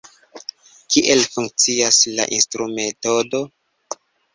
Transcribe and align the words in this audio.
Kiel 0.95 1.21
funkcias 1.35 2.03
la 2.17 2.29
instrumetodo? 2.41 3.49